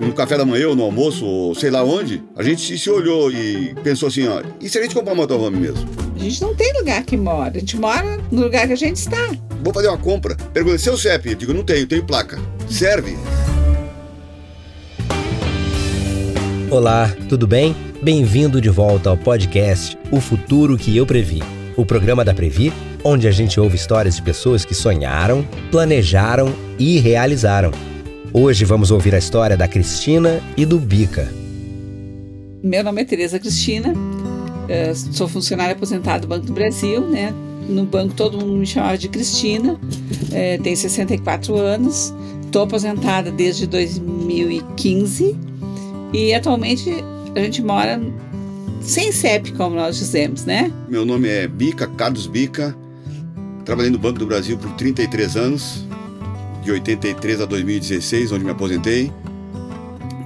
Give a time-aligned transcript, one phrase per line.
[0.00, 3.30] no café da manhã ou no almoço, ou sei lá onde, a gente se olhou
[3.30, 5.86] e pensou assim, ó, e se a gente comprar um motorhome mesmo?
[6.16, 8.96] A gente não tem lugar que mora, a gente mora no lugar que a gente
[8.96, 9.30] está.
[9.62, 10.34] Vou fazer uma compra.
[10.34, 11.30] Pergunta, seu CEP?
[11.30, 12.38] Eu digo, não tenho, tenho placa.
[12.68, 13.16] Serve?
[16.70, 17.76] Olá, tudo bem?
[18.02, 21.42] Bem-vindo de volta ao podcast O Futuro que Eu Previ,
[21.76, 22.72] o programa da Previ,
[23.04, 27.89] onde a gente ouve histórias de pessoas que sonharam, planejaram e realizaram.
[28.32, 31.28] Hoje vamos ouvir a história da Cristina e do Bica.
[32.62, 33.92] Meu nome é Tereza Cristina,
[34.68, 37.34] eh, sou funcionária aposentada do Banco do Brasil, né?
[37.68, 39.80] No banco todo mundo me chamava de Cristina,
[40.30, 45.36] eh, tenho 64 anos, estou aposentada desde 2015
[46.12, 46.88] e atualmente
[47.34, 48.00] a gente mora
[48.80, 50.70] sem CEP, como nós dizemos, né?
[50.88, 52.76] Meu nome é Bica, Carlos Bica.
[53.64, 55.84] Trabalhei no Banco do Brasil por 33 anos,
[56.62, 59.12] de 83 a 2016, onde me aposentei.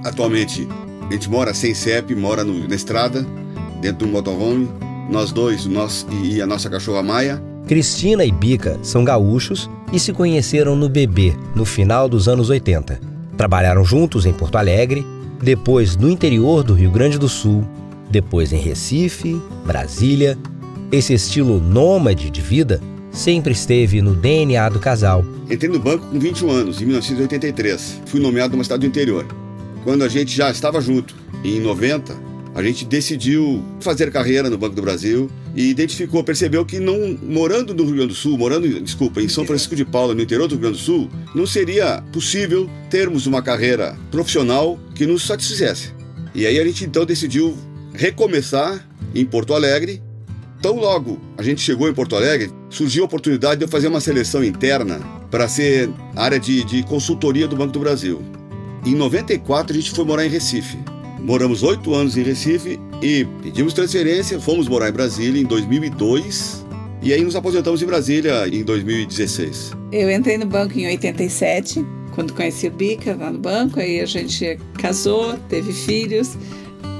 [0.03, 0.67] Atualmente,
[1.09, 3.25] a gente mora sem CEP, mora no, na estrada,
[3.81, 4.69] dentro do motorhome.
[5.09, 7.41] Nós dois, nós e a nossa cachorra Maia.
[7.67, 12.99] Cristina e Bica são gaúchos e se conheceram no bebê, no final dos anos 80.
[13.37, 15.05] Trabalharam juntos em Porto Alegre,
[15.41, 17.63] depois no interior do Rio Grande do Sul,
[18.09, 20.37] depois em Recife, Brasília.
[20.91, 22.79] Esse estilo nômade de vida
[23.15, 25.25] sempre esteve no DNA do casal.
[25.49, 28.01] Entrei no banco com 21 anos, em 1983.
[28.05, 29.25] Fui nomeado numa cidade do interior.
[29.83, 32.13] Quando a gente já estava junto, em 90,
[32.53, 37.73] a gente decidiu fazer carreira no Banco do Brasil e identificou, percebeu que não morando
[37.73, 40.55] no Rio Grande do Sul, morando, desculpa, em São Francisco de Paula, no interior do
[40.55, 45.93] Rio Grande do Sul, não seria possível termos uma carreira profissional que nos satisfizesse.
[46.33, 47.55] E aí a gente então decidiu
[47.93, 50.01] recomeçar em Porto Alegre.
[50.65, 54.01] Tão logo a gente chegou em Porto Alegre, surgiu a oportunidade de eu fazer uma
[54.01, 54.99] seleção interna
[55.29, 58.23] para ser área de, de consultoria do Banco do Brasil.
[58.83, 60.75] Em 94 a gente foi morar em Recife.
[61.19, 66.65] Moramos oito anos em Recife e pedimos transferência, fomos morar em Brasília em 2002
[67.03, 69.71] e aí nos aposentamos em Brasília em 2016.
[69.91, 74.05] Eu entrei no banco em 87, quando conheci o Bica lá no banco, aí a
[74.07, 76.35] gente casou, teve filhos,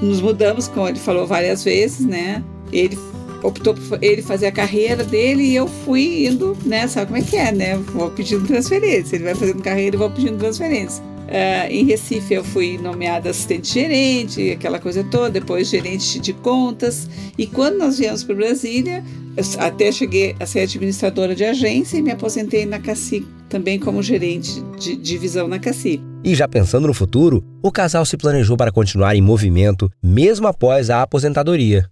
[0.04, 2.44] nos mudamos, como ele falou várias vezes, né?
[2.72, 2.96] Ele
[3.44, 6.88] optou por ele fazer a carreira dele e eu fui indo, né?
[6.88, 7.78] Sabe como é que é, né?
[7.94, 9.16] Vou pedindo transferência.
[9.16, 11.04] Ele vai fazendo carreira e vou pedindo transferência.
[11.26, 17.10] Uh, em Recife eu fui nomeada assistente gerente, aquela coisa toda, depois gerente de contas.
[17.38, 19.04] E quando nós viemos para Brasília,
[19.58, 24.62] até cheguei a ser administradora de agência e me aposentei na CACI também como gerente
[24.80, 26.02] de divisão na CACI.
[26.24, 30.90] E já pensando no futuro, o casal se planejou para continuar em movimento mesmo após
[30.90, 31.90] a aposentadoria.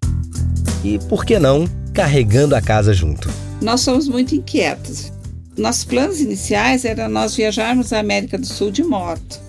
[0.84, 3.30] E por que não carregando a casa junto?
[3.62, 5.12] Nós somos muito inquietos.
[5.58, 9.40] Nossos planos iniciais era nós viajarmos à América do Sul de moto.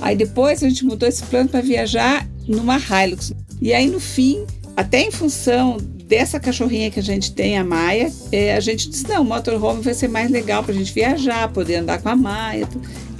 [0.00, 3.32] Aí depois a gente mudou esse plano para viajar numa Hilux.
[3.60, 4.44] E aí no fim,
[4.76, 9.08] até em função dessa cachorrinha que a gente tem, a Maia, é, a gente disse,
[9.08, 12.16] não, o motorhome vai ser mais legal para a gente viajar, poder andar com a
[12.16, 12.68] Maia.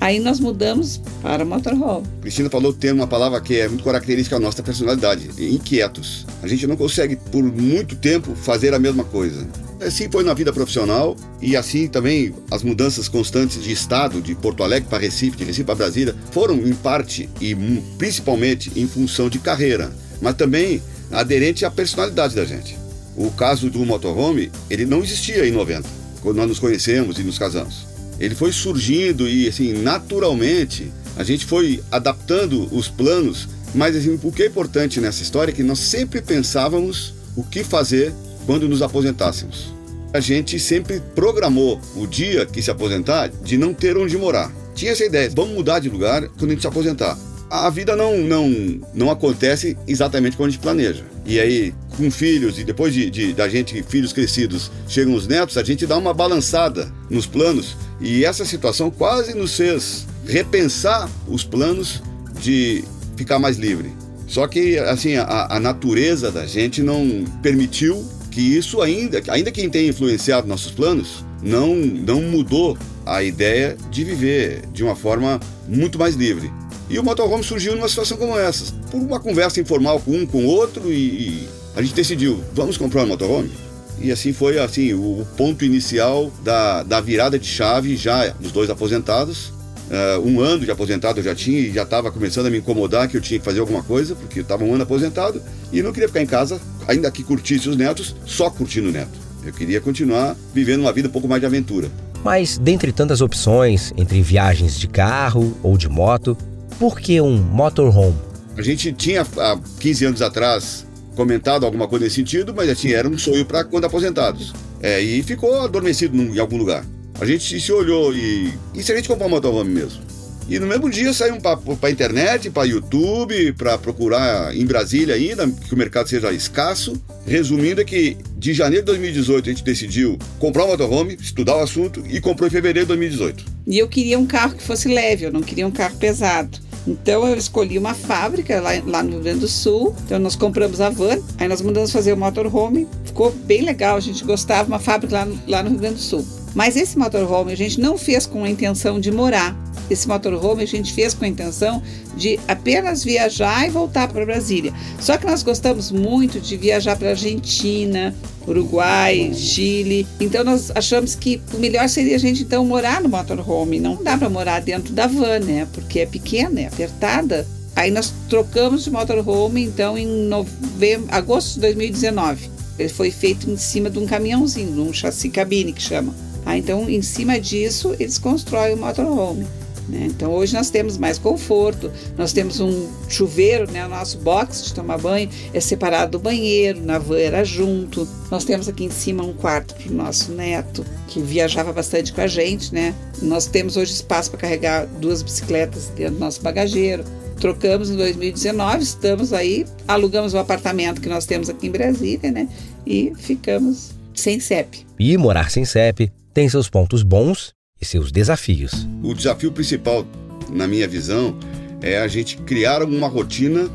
[0.05, 2.07] Aí nós mudamos para motorhome.
[2.21, 6.27] Cristina falou ter uma palavra que é muito característica da nossa personalidade, inquietos.
[6.43, 9.49] A gente não consegue por muito tempo fazer a mesma coisa.
[9.81, 14.63] Assim foi na vida profissional e assim também as mudanças constantes de estado, de Porto
[14.63, 17.57] Alegre para Recife, de Recife para Brasília, foram em parte e
[17.97, 19.91] principalmente em função de carreira,
[20.21, 22.77] mas também aderente à personalidade da gente.
[23.17, 25.89] O caso do motorhome, ele não existia em 90,
[26.21, 27.94] quando nós nos conhecemos e nos casamos.
[28.19, 34.33] Ele foi surgindo e assim, naturalmente, a gente foi adaptando os planos, mas assim, o
[34.33, 38.13] que é importante nessa história é que nós sempre pensávamos o que fazer
[38.47, 39.75] quando nos aposentássemos
[40.15, 44.49] a gente sempre programou o dia que se aposentar de não ter onde morar.
[44.73, 47.19] Tinha essa ideia, vamos mudar de lugar quando a gente se aposentar.
[47.51, 51.03] A vida não, não, não acontece exatamente como a gente planeja.
[51.27, 55.59] E aí, com filhos e depois de, de, da gente, filhos crescidos, chegam os netos,
[55.59, 61.45] a gente dá uma balançada nos planos e essa situação quase nos fez repensar os
[61.45, 62.03] planos
[62.41, 62.85] de
[63.17, 63.93] ficar mais livre.
[64.27, 69.71] Só que, assim, a, a natureza da gente não permitiu que isso ainda, ainda quem
[69.71, 72.77] tem influenciado nossos planos, não, não mudou
[73.07, 76.51] a ideia de viver de uma forma muito mais livre.
[76.89, 80.47] E o motorhome surgiu numa situação como essa, por uma conversa informal com um, com
[80.47, 83.51] outro, e, e a gente decidiu, vamos comprar um motorhome?
[84.01, 88.71] E assim foi assim o ponto inicial da, da virada de chave, já os dois
[88.71, 89.53] aposentados.
[89.85, 93.07] Uh, um ano de aposentado eu já tinha e já estava começando a me incomodar
[93.07, 95.93] que eu tinha que fazer alguma coisa, porque eu estava um ano aposentado e não
[95.93, 96.59] queria ficar em casa
[96.89, 99.25] ainda que curtisse os netos, só curtindo o neto.
[99.45, 101.91] Eu queria continuar vivendo uma vida um pouco mais de aventura.
[102.25, 106.37] Mas, dentre tantas opções, entre viagens de carro ou de moto,
[106.79, 108.17] Por que um motorhome?
[108.57, 113.09] A gente tinha há 15 anos atrás comentado alguma coisa nesse sentido, mas assim, era
[113.09, 114.53] um sonho para quando aposentados.
[114.83, 116.85] É, e ficou adormecido em algum lugar.
[117.21, 118.53] A gente se olhou e.
[118.75, 120.03] E se a gente comprar um motorhome mesmo?
[120.49, 125.73] E no mesmo dia saiu para internet, para YouTube, para procurar em Brasília ainda, que
[125.73, 127.01] o mercado seja escasso.
[127.27, 131.61] Resumindo, é que de janeiro de 2018 a gente decidiu comprar um motorhome, estudar o
[131.61, 133.45] assunto e comprou em fevereiro de 2018.
[133.67, 136.59] E eu queria um carro que fosse leve, eu não queria um carro pesado.
[136.87, 139.95] Então eu escolhi uma fábrica lá, lá, no Rio Grande do Sul.
[140.05, 142.87] Então nós compramos a van, aí nós mandamos fazer o motorhome.
[143.05, 146.44] Ficou bem legal, a gente gostava, uma fábrica lá, lá no Rio Grande do Sul.
[146.55, 149.57] Mas esse motorhome a gente não fez com a intenção de morar.
[149.91, 151.83] Esse motorhome a gente fez com a intenção
[152.17, 154.73] de apenas viajar e voltar para Brasília.
[155.01, 158.15] Só que nós gostamos muito de viajar para Argentina,
[158.47, 160.07] Uruguai, Chile.
[160.21, 163.81] Então nós achamos que o melhor seria a gente então morar no motorhome.
[163.81, 165.67] Não dá para morar dentro da van, né?
[165.73, 167.47] Porque é pequena, é apertada.
[167.77, 172.49] Aí nós trocamos de motorhome então em novembro, agosto de 2019.
[172.79, 176.15] Ele foi feito em cima de um caminhãozinho, um chassi cabine que chama.
[176.45, 179.47] Ah, então, em cima disso, eles constroem o motorhome.
[179.89, 180.07] Né?
[180.07, 183.85] Então hoje nós temos mais conforto, nós temos um chuveiro, né?
[183.85, 188.09] o nosso box de tomar banho é separado do banheiro, na van era junto.
[188.31, 192.21] Nós temos aqui em cima um quarto para o nosso neto, que viajava bastante com
[192.21, 192.75] a gente.
[192.75, 192.95] Né?
[193.21, 197.05] Nós temos hoje espaço para carregar duas bicicletas dentro do nosso bagageiro.
[197.41, 202.49] Trocamos em 2019, estamos aí, alugamos o apartamento que nós temos aqui em Brasília, né?
[202.87, 204.87] E ficamos sem CEP.
[204.99, 208.87] E morar sem CEP tem seus pontos bons e seus desafios.
[209.03, 210.05] O desafio principal,
[210.51, 211.39] na minha visão,
[211.81, 213.71] é a gente criar uma rotina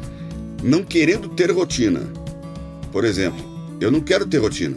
[0.62, 2.02] não querendo ter rotina.
[2.92, 3.40] Por exemplo,
[3.80, 4.76] eu não quero ter rotina,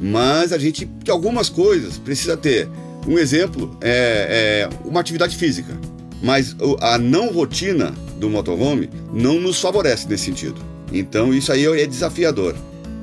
[0.00, 2.68] mas a gente, que algumas coisas precisa ter.
[3.06, 5.76] Um exemplo é, é uma atividade física,
[6.22, 10.60] mas a não rotina do motorhome não nos favorece nesse sentido.
[10.92, 12.54] Então isso aí é desafiador.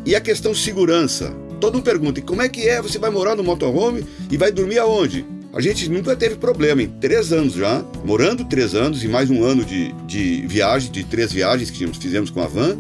[0.06, 1.34] E a questão segurança.
[1.66, 2.80] Todo mundo pergunta, como é que é?
[2.80, 5.26] Você vai morar no motorhome e vai dormir aonde?
[5.52, 9.44] A gente nunca teve problema em três anos já, morando três anos e mais um
[9.44, 12.78] ano de, de viagem, de três viagens que fizemos com a van,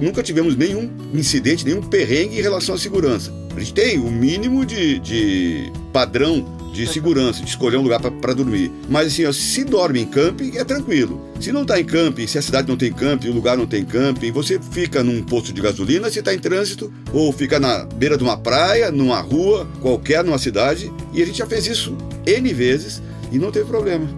[0.00, 3.30] nunca tivemos nenhum incidente, nenhum perrengue em relação à segurança.
[3.54, 8.34] A gente tem o mínimo de, de padrão de segurança, de escolher um lugar para
[8.34, 8.70] dormir.
[8.90, 11.22] Mas assim, ó, se dorme em camping, é tranquilo.
[11.40, 13.84] Se não está em camping, se a cidade não tem camping, o lugar não tem
[13.84, 18.18] camping, você fica num posto de gasolina, se está em trânsito, ou fica na beira
[18.18, 22.52] de uma praia, numa rua, qualquer numa cidade, e a gente já fez isso N
[22.52, 23.00] vezes
[23.30, 24.08] e não teve problema.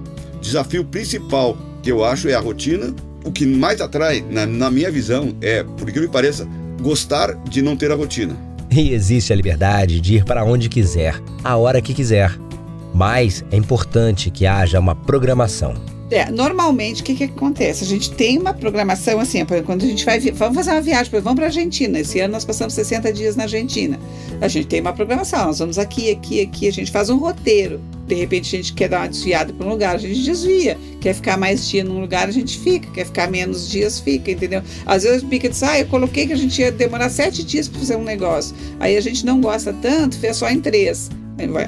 [0.40, 2.94] Desafio principal que eu acho é a rotina.
[3.22, 6.48] O que mais atrai, na, na minha visão, é, por que me pareça,
[6.80, 8.34] gostar de não ter a rotina.
[8.70, 12.45] E existe a liberdade de ir para onde quiser, a hora que quiser
[12.94, 15.74] mas é importante que haja uma programação.
[16.08, 17.82] É, normalmente, o que, que acontece?
[17.82, 21.34] A gente tem uma programação assim, quando a gente vai, vamos fazer uma viagem, vamos
[21.34, 21.98] para a Argentina.
[21.98, 23.98] Esse ano nós passamos 60 dias na Argentina.
[24.40, 27.80] A gente tem uma programação, nós vamos aqui, aqui, aqui, a gente faz um roteiro.
[28.06, 30.78] De repente a gente quer dar uma desviada para um lugar, a gente desvia.
[31.00, 32.88] Quer ficar mais dia num lugar, a gente fica.
[32.92, 34.62] Quer ficar menos dias, fica, entendeu?
[34.86, 37.80] Às vezes Pica diz, ah, eu coloquei que a gente ia demorar sete dias para
[37.80, 38.54] fazer um negócio.
[38.78, 41.10] Aí a gente não gosta tanto, fez só em três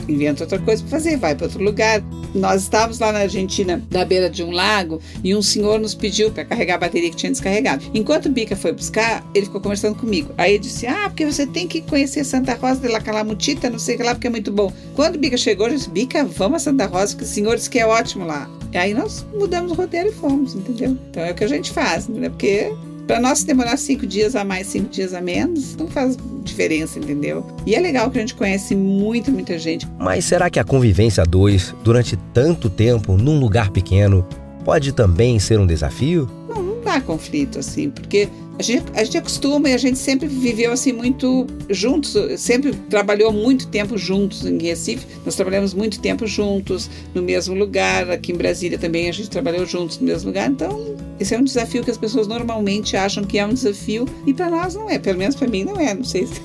[0.09, 2.03] inventa outra coisa para fazer, vai para outro lugar.
[2.35, 6.31] Nós estávamos lá na Argentina, na beira de um lago, e um senhor nos pediu
[6.31, 7.85] para carregar a bateria que tinha descarregado.
[7.95, 10.33] Enquanto o Bica foi buscar, ele ficou conversando comigo.
[10.37, 13.95] Aí disse: Ah, porque você tem que conhecer Santa Rosa de la Calamutita, não sei
[13.95, 14.73] o que lá, porque é muito bom.
[14.95, 17.71] Quando o Bica chegou, eu disse: Bica, vamos a Santa Rosa, que o senhor disse
[17.71, 18.49] que é ótimo lá.
[18.75, 20.97] Aí nós mudamos o roteiro e fomos, entendeu?
[21.11, 22.31] Então é o que a gente faz, entendeu?
[22.31, 22.71] Porque
[23.09, 27.45] para nós demorar cinco dias a mais, cinco dias a menos, não faz diferença, entendeu?
[27.65, 29.89] E é legal que a gente conhece muito, muita gente.
[29.99, 34.27] Mas será que a convivência a dois, durante tanto tempo, num lugar pequeno,
[34.63, 36.29] pode também ser um desafio?
[36.51, 40.27] Não, não dá conflito, assim, porque a gente, a gente acostuma e a gente sempre
[40.27, 45.07] viveu assim muito juntos, sempre trabalhou muito tempo juntos em Recife.
[45.25, 48.11] Nós trabalhamos muito tempo juntos, no mesmo lugar.
[48.11, 50.51] Aqui em Brasília também a gente trabalhou juntos no mesmo lugar.
[50.51, 54.35] Então, esse é um desafio que as pessoas normalmente acham que é um desafio e
[54.35, 54.99] para nós não é.
[54.99, 55.95] Pelo menos para mim não é.
[55.95, 56.43] Não sei se.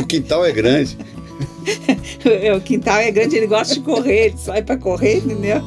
[0.00, 0.96] O quintal é grande.
[2.56, 5.60] o quintal é grande, ele gosta de correr, ele sai para correr, entendeu?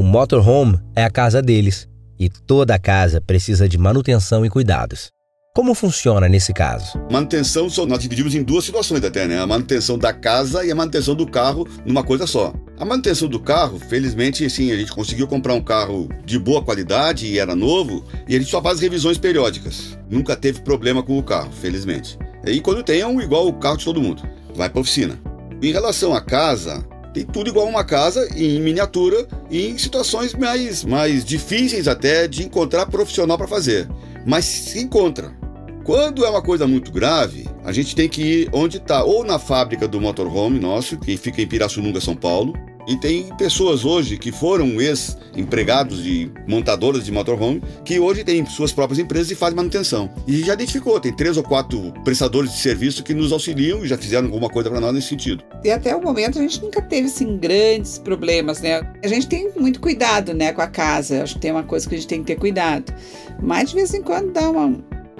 [0.00, 1.86] O motorhome é a casa deles
[2.18, 5.10] e toda a casa precisa de manutenção e cuidados.
[5.54, 6.98] Como funciona nesse caso?
[7.12, 9.38] Manutenção, nós dividimos em duas situações até, né?
[9.38, 12.54] A manutenção da casa e a manutenção do carro numa coisa só.
[12.78, 17.26] A manutenção do carro, felizmente, sim, a gente conseguiu comprar um carro de boa qualidade
[17.26, 19.98] e era novo, e a gente só faz revisões periódicas.
[20.08, 22.18] Nunca teve problema com o carro, felizmente.
[22.46, 24.22] E quando tem, é um igual o carro de todo mundo.
[24.54, 25.20] Vai para oficina.
[25.60, 30.84] Em relação à casa, Tem tudo igual uma casa em miniatura e em situações mais,
[30.84, 33.88] mais difíceis até de encontrar profissional para fazer.
[34.24, 35.32] Mas se encontra.
[35.84, 39.38] Quando é uma coisa muito grave, a gente tem que ir onde está, ou na
[39.38, 42.54] fábrica do motorhome nosso, que fica em Pirassununga, São Paulo,
[42.90, 48.72] e tem pessoas hoje que foram ex-empregados de montadoras de motorhome que hoje têm suas
[48.72, 50.10] próprias empresas e fazem manutenção.
[50.26, 53.96] E já identificou, tem três ou quatro prestadores de serviço que nos auxiliam e já
[53.96, 55.44] fizeram alguma coisa para nós nesse sentido.
[55.62, 58.82] E até o momento a gente nunca teve assim grandes problemas, né?
[59.04, 61.22] A gente tem muito cuidado, né, com a casa.
[61.22, 62.92] Acho que tem uma coisa que a gente tem que ter cuidado.
[63.40, 64.76] Mas de vez em quando dá uma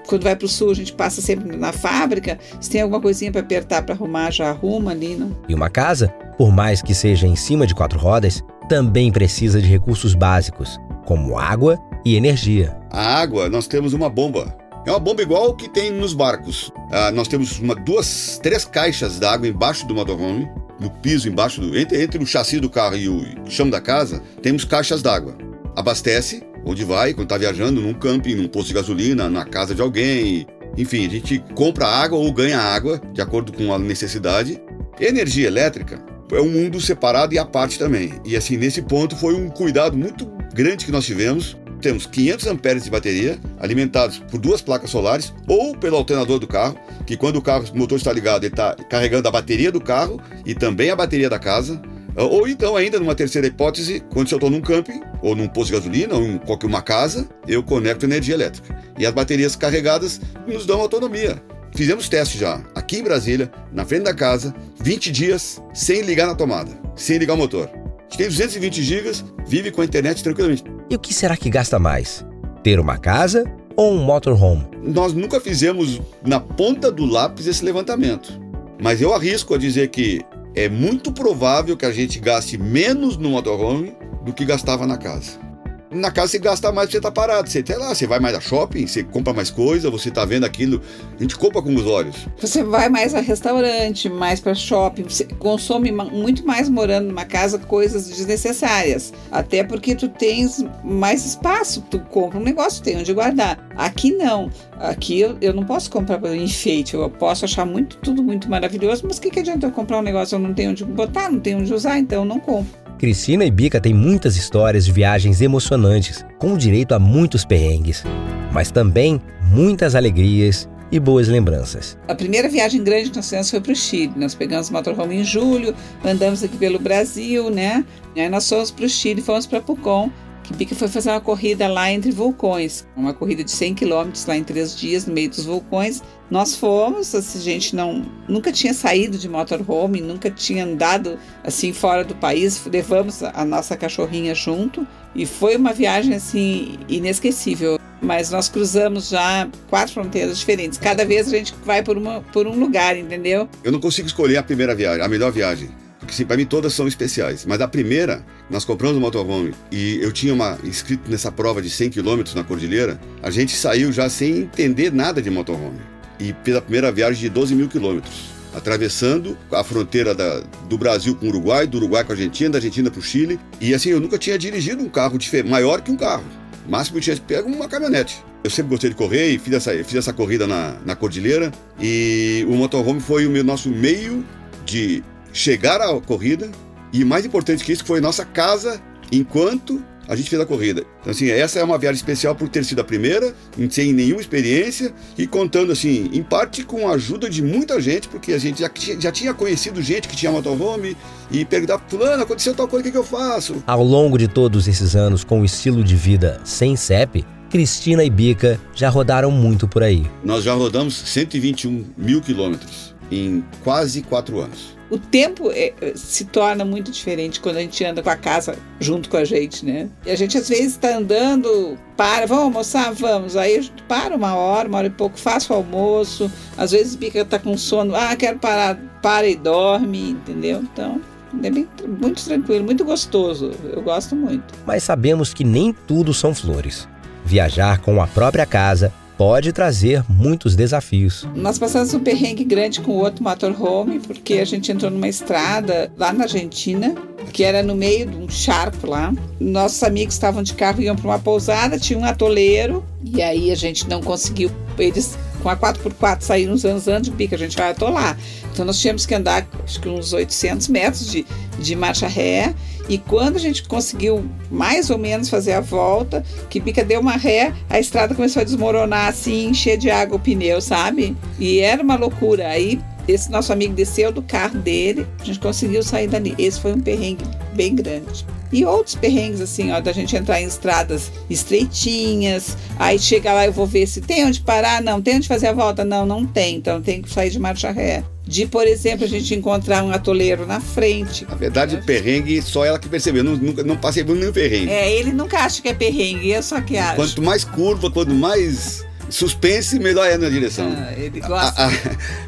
[0.07, 2.39] quando vai para o sul, a gente passa sempre na fábrica.
[2.61, 5.15] Se tem alguma coisinha para apertar, para arrumar, já arruma ali.
[5.15, 5.37] Não?
[5.49, 9.69] E uma casa, por mais que seja em cima de quatro rodas, também precisa de
[9.69, 12.77] recursos básicos, como água e energia.
[12.91, 14.57] A água, nós temos uma bomba.
[14.87, 16.73] É uma bomba igual que tem nos barcos.
[16.91, 20.49] Ah, nós temos uma, duas, três caixas d'água embaixo do motorhome,
[20.81, 24.23] no piso embaixo do entre, entre o chassi do carro e o chão da casa,
[24.43, 25.37] temos caixas d'água.
[25.77, 29.83] Abastece onde vai, quando está viajando, num camping, num posto de gasolina, na casa de
[29.83, 30.47] alguém.
[30.77, 34.61] Enfim, a gente compra água ou ganha água, de acordo com a necessidade.
[35.01, 36.03] Energia elétrica
[36.33, 38.13] é um mundo separado e à parte também.
[38.25, 41.57] E assim, nesse ponto foi um cuidado muito grande que nós tivemos.
[41.81, 46.77] Temos 500 amperes de bateria, alimentados por duas placas solares ou pelo alternador do carro,
[47.07, 50.21] que quando o carro o motor está ligado, ele está carregando a bateria do carro
[50.45, 51.81] e também a bateria da casa.
[52.23, 55.79] Ou então, ainda numa terceira hipótese, quando eu estou num camping, ou num posto de
[55.79, 58.79] gasolina, ou em qualquer uma casa, eu conecto energia elétrica.
[58.99, 61.43] E as baterias carregadas nos dão autonomia.
[61.75, 66.35] Fizemos teste já, aqui em Brasília, na frente da casa, 20 dias sem ligar na
[66.35, 67.71] tomada, sem ligar o motor.
[67.71, 70.65] A gente tem 220 gigas, vive com a internet tranquilamente.
[70.91, 72.27] E o que será que gasta mais?
[72.63, 73.45] Ter uma casa
[73.77, 74.67] ou um motorhome?
[74.83, 78.39] Nós nunca fizemos na ponta do lápis esse levantamento.
[78.83, 80.21] Mas eu arrisco a dizer que
[80.55, 85.50] é muito provável que a gente gaste menos no motorhome do que gastava na casa.
[85.91, 87.51] Na casa você gasta mais porque você tá parado.
[87.51, 90.45] Você, sei lá, você vai mais a shopping, você compra mais coisa, você tá vendo
[90.45, 90.81] aquilo.
[91.19, 92.29] A gente compra com os olhos.
[92.41, 95.03] Você vai mais a restaurante, mais para shopping.
[95.03, 99.13] Você consome muito mais morando numa casa coisas desnecessárias.
[99.33, 101.85] Até porque tu tens mais espaço.
[101.91, 103.59] Tu compra um negócio, tem onde guardar.
[103.77, 104.49] Aqui não.
[104.79, 106.95] Aqui eu, eu não posso comprar enfeite.
[106.95, 110.03] Eu posso achar muito, tudo muito maravilhoso, mas o que, que adianta eu comprar um
[110.03, 110.37] negócio?
[110.37, 112.90] Eu não tenho onde botar, não tenho onde usar, então eu não compro.
[113.01, 118.05] Cristina e Bica têm muitas histórias de viagens emocionantes, com direito a muitos perrengues,
[118.53, 119.19] mas também
[119.51, 121.97] muitas alegrias e boas lembranças.
[122.07, 124.13] A primeira viagem grande que nós fizemos foi para o Chile.
[124.17, 127.87] Nós pegamos o motorhome em julho, andamos aqui pelo Brasil, né?
[128.15, 130.11] Aí nós fomos para o Chile, fomos para Pucón
[130.43, 134.45] que foi fazer uma corrida lá entre vulcões, uma corrida de 100 quilômetros lá em
[134.45, 136.03] três dias no meio dos vulcões.
[136.31, 142.05] Nós fomos, a gente não nunca tinha saído de motorhome, nunca tinha andado assim fora
[142.05, 142.61] do país.
[142.67, 147.79] Levamos a nossa cachorrinha junto e foi uma viagem assim inesquecível.
[148.03, 150.79] Mas nós cruzamos já quatro fronteiras diferentes.
[150.79, 153.47] Cada vez a gente vai por, uma, por um lugar, entendeu?
[153.63, 155.69] Eu não consigo escolher a primeira viagem, a melhor viagem
[156.11, 157.47] porque sim, para mim todas são especiais.
[157.47, 161.71] Mas a primeira, nós compramos um motorhome e eu tinha uma inscrito nessa prova de
[161.71, 165.79] 100 km na cordilheira, a gente saiu já sem entender nada de motorhome.
[166.19, 168.13] E pela primeira viagem de 12 mil quilômetros,
[168.53, 172.59] atravessando a fronteira da, do Brasil com o Uruguai, do Uruguai com a Argentina, da
[172.59, 173.39] Argentina para o Chile.
[173.61, 176.25] E assim, eu nunca tinha dirigido um carro maior que um carro.
[176.67, 178.21] O máximo eu tinha pego uma caminhonete.
[178.43, 181.53] Eu sempre gostei de correr e fiz essa, fiz essa corrida na, na cordilheira.
[181.81, 184.25] E o motorhome foi o meu, nosso meio
[184.67, 185.03] de
[185.33, 186.51] chegar à corrida
[186.93, 188.81] e mais importante que isso foi nossa casa
[189.13, 190.85] enquanto a gente fez a corrida.
[191.01, 193.33] Então assim, essa é uma viagem especial por ter sido a primeira,
[193.71, 198.33] sem nenhuma experiência e contando assim, em parte com a ajuda de muita gente, porque
[198.33, 200.97] a gente já, já tinha conhecido gente que tinha motorhome
[201.31, 203.63] e perguntava, fulano, aconteceu tal coisa, o que, que eu faço?
[203.65, 208.11] Ao longo de todos esses anos com o estilo de vida sem CEP, Cristina e
[208.11, 210.11] Bica já rodaram muito por aí.
[210.25, 216.65] Nós já rodamos 121 mil quilômetros em quase quatro anos o tempo é, se torna
[216.65, 219.89] muito diferente quando a gente anda com a casa junto com a gente, né?
[220.05, 222.93] E a gente às vezes está andando, para, vamos almoçar?
[222.93, 223.37] Vamos.
[223.37, 226.31] Aí a gente para uma hora, uma hora e pouco, faço o almoço.
[226.59, 230.61] Às vezes Bica tá com sono, ah, quero parar, para e dorme, entendeu?
[230.61, 231.01] Então.
[231.45, 233.53] É bem, muito tranquilo, muito gostoso.
[233.73, 234.53] Eu gosto muito.
[234.67, 236.89] Mas sabemos que nem tudo são flores.
[237.25, 241.29] Viajar com a própria casa pode trazer muitos desafios.
[241.35, 245.93] Nós passamos um perrengue grande com o outro motorhome, porque a gente entrou numa estrada
[245.99, 246.95] lá na Argentina,
[247.31, 249.13] que era no meio de um charco lá.
[249.39, 253.55] Nossos amigos estavam de carro, iam para uma pousada, tinha um atoleiro, e aí a
[253.55, 254.51] gente não conseguiu.
[254.79, 258.19] Eles com a 4x4 sair nos anos antes de bica, a gente vai atolar.
[258.51, 261.27] Então nós tínhamos que andar acho que uns 800 metros de,
[261.59, 262.55] de marcha ré
[262.91, 267.17] e quando a gente conseguiu mais ou menos fazer a volta, que Bica deu uma
[267.17, 271.17] ré, a estrada começou a desmoronar assim, encher de água o pneu, sabe?
[271.39, 272.49] E era uma loucura.
[272.49, 276.35] Aí esse nosso amigo desceu do carro dele, a gente conseguiu sair dali.
[276.37, 278.27] Esse foi um perrengue bem grande.
[278.53, 283.53] E outros perrengues, assim, ó, da gente entrar em estradas estreitinhas, aí chega lá, eu
[283.53, 286.57] vou ver se tem onde parar, não, tem onde fazer a volta, não, não tem,
[286.57, 288.03] então tem que sair de marcha ré.
[288.31, 291.27] De, por exemplo, a gente encontrar um atoleiro na frente.
[291.29, 293.25] Na verdade, o perrengue, só ela que percebeu.
[293.25, 294.71] Não, nunca, não passei por nenhum perrengue.
[294.71, 296.95] É, ele nunca acha que é perrengue, eu só que acho.
[296.95, 300.73] Quanto mais curva, quanto mais suspense, melhor é na direção.
[300.73, 301.61] Ah, ele gosta.
[301.61, 301.71] A, a,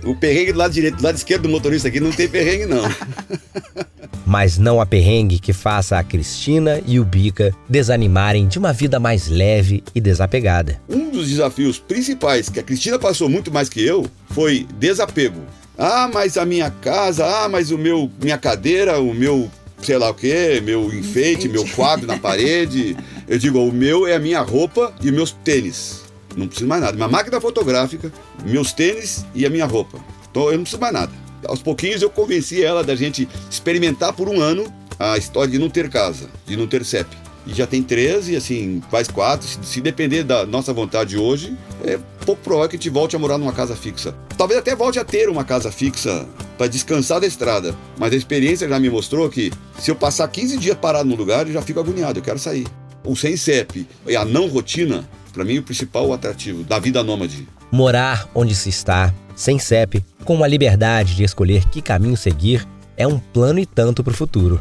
[0.04, 2.82] o perrengue do lado direito, do lado esquerdo do motorista aqui não tem perrengue, não.
[4.26, 8.98] Mas não há perrengue que faça a Cristina e o Bica desanimarem de uma vida
[8.98, 10.80] mais leve e desapegada.
[10.88, 15.42] Um dos desafios principais que a Cristina passou muito mais que eu foi desapego.
[15.78, 19.50] Ah, mas a minha casa, ah, mas o meu minha cadeira, o meu
[19.82, 22.96] sei lá o que, meu enfeite, meu quadro na parede.
[23.26, 26.02] Eu digo, o meu é a minha roupa e meus tênis.
[26.36, 26.96] Não preciso mais nada.
[26.96, 28.12] Minha máquina fotográfica,
[28.44, 29.98] meus tênis e a minha roupa.
[30.30, 31.12] Então eu não preciso mais nada.
[31.46, 35.68] Aos pouquinhos eu convenci ela da gente experimentar por um ano a história de não
[35.68, 37.08] ter casa, de não ter CEP.
[37.46, 39.46] E já tem três e assim, faz quatro.
[39.46, 43.18] Se, se depender da nossa vontade hoje, é pouco provável que a gente volte a
[43.18, 44.14] morar numa casa fixa.
[44.36, 47.74] Talvez até volte a ter uma casa fixa para descansar da estrada.
[47.98, 51.46] Mas a experiência já me mostrou que se eu passar 15 dias parado no lugar,
[51.46, 52.66] eu já fico agoniado, eu quero sair.
[53.04, 57.02] O sem CEP e a não rotina, para mim, é o principal atrativo da vida
[57.02, 57.48] nômade.
[57.70, 63.06] Morar onde se está, sem CEP, com a liberdade de escolher que caminho seguir, é
[63.06, 64.60] um plano e tanto para o futuro.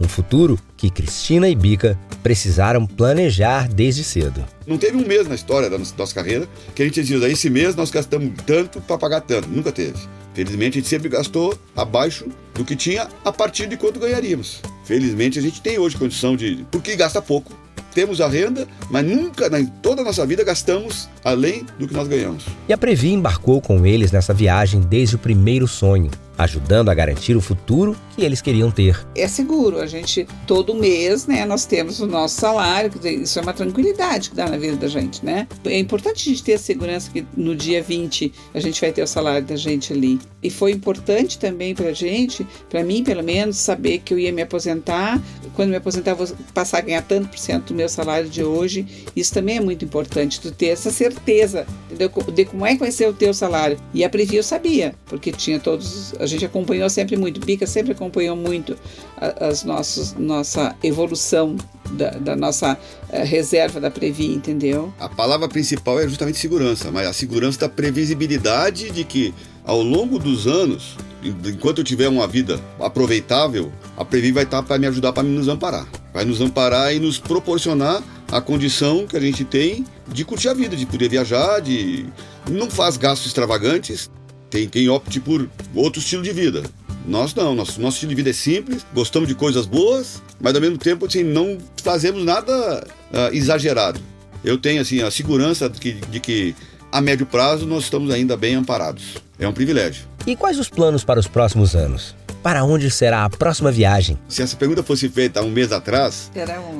[0.00, 4.44] Um futuro que Cristina e Bica precisaram planejar desde cedo.
[4.66, 7.74] Não teve um mês na história da nossa carreira que a gente dizia, esse mês
[7.74, 9.48] nós gastamos tanto para pagar tanto.
[9.48, 9.98] Nunca teve.
[10.34, 14.60] Felizmente a gente sempre gastou abaixo do que tinha a partir de quanto ganharíamos.
[14.84, 16.64] Felizmente a gente tem hoje condição de.
[16.70, 17.52] Porque gasta pouco.
[17.92, 22.06] Temos a renda, mas nunca em toda a nossa vida gastamos além do que nós
[22.06, 22.44] ganhamos.
[22.68, 27.36] E a Previ embarcou com eles nessa viagem desde o primeiro sonho ajudando a garantir
[27.36, 28.98] o futuro que eles queriam ter.
[29.14, 33.52] É seguro, a gente todo mês, né, nós temos o nosso salário, isso é uma
[33.52, 35.48] tranquilidade que dá na vida da gente, né?
[35.64, 39.02] É importante a gente ter a segurança que no dia 20 a gente vai ter
[39.02, 40.20] o salário da gente ali.
[40.42, 44.42] E foi importante também pra gente, para mim pelo menos, saber que eu ia me
[44.42, 45.20] aposentar,
[45.54, 48.86] quando me aposentar vou passar a ganhar tanto por cento do meu salário de hoje.
[49.16, 51.66] Isso também é muito importante, tu ter essa certeza,
[51.98, 52.32] entendeu?
[52.32, 53.76] De como é que vai ser o teu salário.
[53.92, 58.36] E a Previ eu sabia, porque tinha todos gente acompanhou sempre muito, Bica sempre acompanhou
[58.36, 58.76] muito
[59.16, 61.56] as nossas, nossa evolução
[61.90, 64.92] da, da nossa uh, reserva da Previ, entendeu?
[65.00, 69.34] A palavra principal é justamente segurança, mas a segurança da previsibilidade de que
[69.64, 74.78] ao longo dos anos, enquanto eu tiver uma vida aproveitável, a Previ vai estar para
[74.78, 75.86] me ajudar para nos amparar.
[76.12, 80.54] Vai nos amparar e nos proporcionar a condição que a gente tem de curtir a
[80.54, 82.06] vida, de poder viajar, de
[82.50, 84.10] não faz gastos extravagantes,
[84.50, 86.62] tem quem opte por outro estilo de vida.
[87.06, 90.60] Nós não, nosso, nosso estilo de vida é simples, gostamos de coisas boas, mas ao
[90.60, 94.00] mesmo tempo assim, não fazemos nada uh, exagerado.
[94.44, 96.54] Eu tenho assim a segurança de que, de que
[96.92, 99.16] a médio prazo nós estamos ainda bem amparados.
[99.38, 100.04] É um privilégio.
[100.26, 102.14] E quais os planos para os próximos anos?
[102.48, 104.16] Para onde será a próxima viagem?
[104.26, 106.30] Se essa pergunta fosse feita há um mês atrás,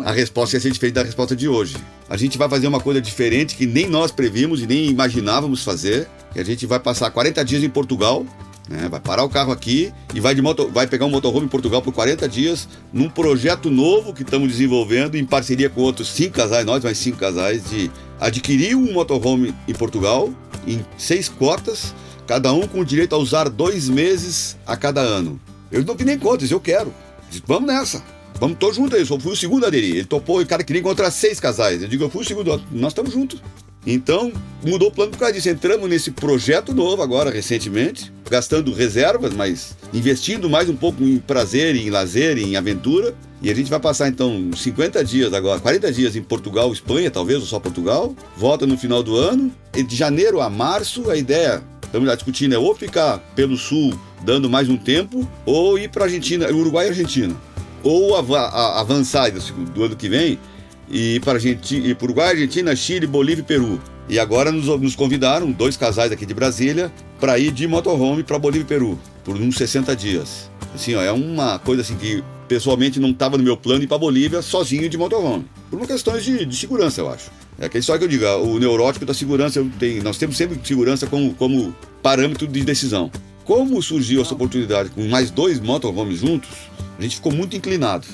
[0.03, 1.77] a resposta ia ser diferente da resposta de hoje.
[2.09, 6.09] A gente vai fazer uma coisa diferente que nem nós previmos e nem imaginávamos fazer.
[6.35, 8.25] E a gente vai passar 40 dias em Portugal,
[8.67, 8.89] né?
[8.89, 11.83] vai parar o carro aqui e vai, de moto, vai pegar um motorhome em Portugal
[11.83, 16.65] por 40 dias num projeto novo que estamos desenvolvendo em parceria com outros cinco casais,
[16.65, 20.31] nós mais cinco casais, de adquirir um motorhome em Portugal
[20.67, 21.95] em seis cotas,
[22.27, 25.39] cada um com direito a usar dois meses a cada ano.
[25.71, 26.93] Eu não vi nem contas, eu quero.
[27.47, 28.03] Vamos nessa.
[28.41, 29.07] Vamos todos juntos aí.
[29.09, 29.97] Eu fui o segundo a aderir.
[29.97, 31.83] Ele topou o cara queria encontrar seis casais.
[31.83, 32.63] Eu digo, eu fui o segundo.
[32.71, 33.43] Nós estamos juntos.
[33.87, 34.33] Então,
[34.65, 35.49] mudou o plano por causa disso.
[35.49, 41.75] Entramos nesse projeto novo agora, recentemente, gastando reservas, mas investindo mais um pouco em prazer,
[41.75, 43.15] em lazer, em aventura.
[43.41, 47.41] E a gente vai passar então 50 dias agora, 40 dias em Portugal, Espanha, talvez,
[47.41, 48.15] ou só Portugal.
[48.37, 49.51] Volta no final do ano.
[49.75, 54.49] E de janeiro a março, a ideia, estamos discutindo, é ou ficar pelo sul dando
[54.49, 57.35] mais um tempo, ou ir para Argentina, Uruguai e Argentina.
[57.83, 60.39] Ou av avançar do ano que vem
[60.91, 63.81] e ir para Argentina, Uruguai, Argentina, Chile, Bolívia e Peru.
[64.09, 68.39] E agora nos, nos convidaram, dois casais aqui de Brasília, para ir de motorhome para
[68.39, 70.51] Bolívia e Peru, por uns 60 dias.
[70.75, 73.99] Assim, ó, é uma coisa assim que pessoalmente não estava no meu plano ir para
[73.99, 75.45] Bolívia sozinho de motorhome.
[75.71, 77.31] Por uma questão de, de, segurança, eu acho.
[77.59, 81.07] É aquela história que eu digo, o neurótico da segurança, tenho, nós temos sempre segurança
[81.07, 83.11] como, como parâmetro de decisão.
[83.45, 86.51] Como surgiu essa oportunidade com mais dois motorhomes juntos,
[86.99, 88.07] a gente ficou muito inclinado.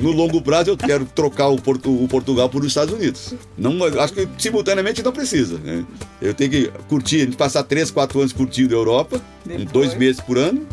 [0.00, 3.34] No longo prazo eu quero trocar o, Porto, o Portugal por os Estados Unidos.
[3.56, 5.58] Não, acho que simultaneamente não precisa.
[5.58, 5.84] Né?
[6.22, 9.70] Eu tenho que curtir, a gente passar três, quatro anos curtindo a Europa, Depois.
[9.70, 10.66] dois meses por ano,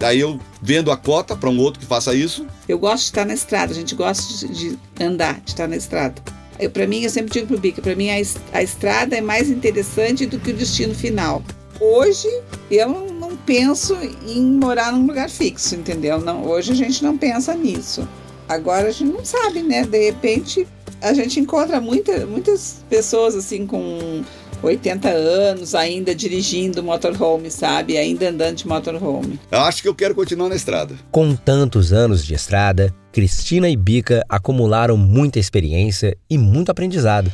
[0.00, 2.44] Daí eu vendo a cota para um outro que faça isso.
[2.68, 6.20] Eu gosto de estar na estrada, a gente gosta de andar, de estar na estrada.
[6.72, 8.14] Para mim, eu sempre digo pro Bica, para mim a,
[8.52, 11.42] a estrada é mais interessante do que o destino final.
[11.80, 12.28] Hoje
[12.70, 16.20] eu não penso em morar num lugar fixo, entendeu?
[16.20, 18.08] Não, hoje a gente não pensa nisso.
[18.48, 19.84] Agora a gente não sabe, né?
[19.84, 20.66] De repente
[21.00, 24.22] a gente encontra muita, muitas pessoas assim com
[24.66, 27.96] 80 anos ainda dirigindo motorhome, sabe?
[27.96, 29.38] Ainda andando de motorhome.
[29.50, 30.94] Eu acho que eu quero continuar na estrada.
[31.10, 37.32] Com tantos anos de estrada, Cristina e Bica acumularam muita experiência e muito aprendizado.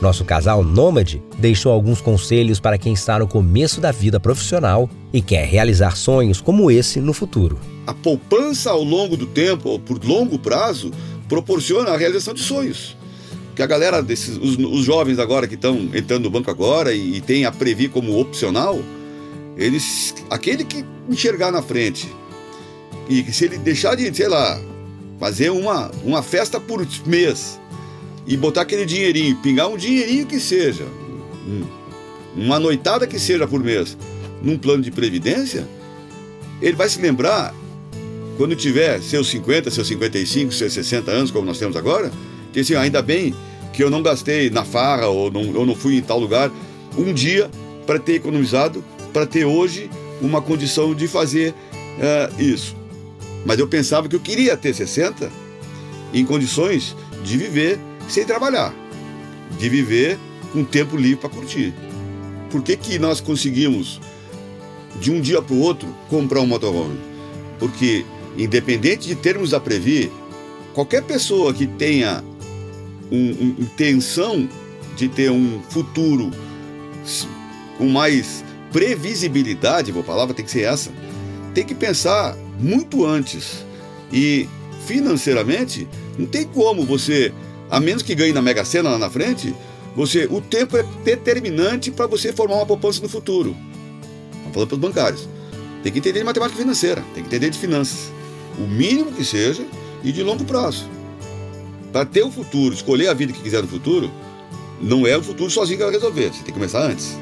[0.00, 5.22] Nosso casal nômade deixou alguns conselhos para quem está no começo da vida profissional e
[5.22, 7.58] quer realizar sonhos como esse no futuro.
[7.86, 10.90] A poupança ao longo do tempo, ou por longo prazo,
[11.28, 12.96] proporciona a realização de sonhos
[13.54, 17.16] que a galera desses os, os jovens agora que estão entrando no banco agora e,
[17.16, 18.80] e tem a Previ como opcional,
[19.56, 22.08] eles aquele que enxergar na frente
[23.08, 24.60] e se ele deixar de, sei lá,
[25.20, 27.60] fazer uma, uma festa por mês
[28.26, 30.84] e botar aquele dinheirinho, pingar um dinheirinho que seja,
[31.46, 31.64] um,
[32.36, 33.96] uma noitada que seja por mês,
[34.42, 35.68] num plano de previdência,
[36.60, 37.54] ele vai se lembrar
[38.36, 42.10] quando tiver seus 50, seus 55, seus 60 anos, como nós temos agora,
[42.54, 43.34] que assim, ainda bem
[43.72, 46.50] que eu não gastei na farra ou não, eu não fui em tal lugar
[46.96, 47.50] um dia
[47.84, 49.90] para ter economizado, para ter hoje
[50.22, 52.76] uma condição de fazer uh, isso.
[53.44, 55.30] Mas eu pensava que eu queria ter 60
[56.14, 58.72] em condições de viver sem trabalhar,
[59.58, 60.16] de viver
[60.52, 61.74] com tempo livre para curtir.
[62.50, 64.00] Por que, que nós conseguimos,
[65.00, 67.00] de um dia para o outro, comprar um motorhome?
[67.58, 68.06] Porque,
[68.38, 70.12] independente de termos a prever,
[70.72, 72.22] qualquer pessoa que tenha
[73.14, 74.48] um, intenção
[74.96, 76.30] de ter um futuro
[77.78, 80.90] com mais previsibilidade, a palavra tem que ser essa,
[81.54, 83.64] tem que pensar muito antes.
[84.12, 84.48] E
[84.86, 87.32] financeiramente, não tem como você,
[87.70, 89.54] a menos que ganhe na Mega Sena lá na frente,
[89.96, 93.56] você, o tempo é determinante para você formar uma poupança no futuro.
[94.32, 95.28] Estamos falando para os bancários.
[95.82, 98.10] Tem que entender de matemática financeira, tem que entender de finanças.
[98.58, 99.64] O mínimo que seja
[100.02, 100.88] e de longo prazo.
[101.94, 104.10] Para ter o futuro, escolher a vida que quiser no futuro,
[104.82, 106.24] não é o futuro sozinho que vai resolver.
[106.24, 107.16] Você tem que começar antes.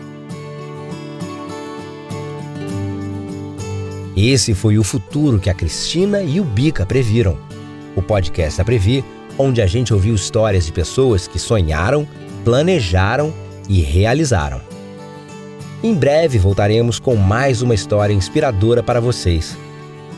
[4.17, 7.37] Esse foi o futuro que a Cristina e o Bica previram.
[7.95, 9.05] O podcast da Previ,
[9.37, 12.09] onde a gente ouviu histórias de pessoas que sonharam,
[12.43, 13.31] planejaram
[13.69, 14.63] e realizaram.
[15.83, 19.55] Em breve voltaremos com mais uma história inspiradora para vocês.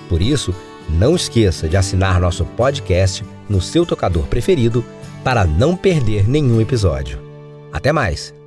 [0.09, 0.55] Por isso,
[0.95, 4.85] não esqueça de assinar nosso podcast no seu tocador preferido
[5.23, 7.19] para não perder nenhum episódio.
[7.73, 8.44] Até mais!